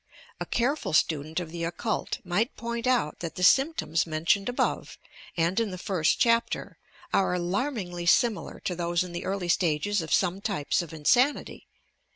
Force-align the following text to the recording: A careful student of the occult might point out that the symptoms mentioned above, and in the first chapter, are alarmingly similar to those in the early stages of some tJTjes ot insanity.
A 0.39 0.47
careful 0.47 0.93
student 0.93 1.39
of 1.39 1.51
the 1.51 1.63
occult 1.63 2.17
might 2.23 2.55
point 2.55 2.87
out 2.87 3.19
that 3.19 3.35
the 3.35 3.43
symptoms 3.43 4.07
mentioned 4.07 4.49
above, 4.49 4.97
and 5.37 5.59
in 5.59 5.69
the 5.69 5.77
first 5.77 6.17
chapter, 6.19 6.79
are 7.13 7.35
alarmingly 7.35 8.07
similar 8.07 8.59
to 8.61 8.75
those 8.75 9.03
in 9.03 9.11
the 9.11 9.25
early 9.25 9.47
stages 9.47 10.01
of 10.01 10.11
some 10.11 10.41
tJTjes 10.41 10.81
ot 10.81 10.91
insanity. 10.93 11.67